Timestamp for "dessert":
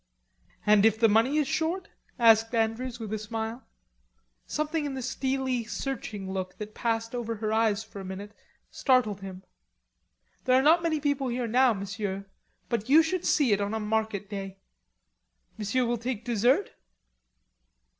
16.33-16.71